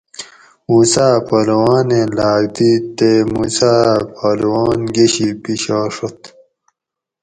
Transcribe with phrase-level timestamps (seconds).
[0.69, 6.19] موسیٰ پہلوانیں لاک دِیت تے موسیٰ اۤ پہلوان گشی پشاڛت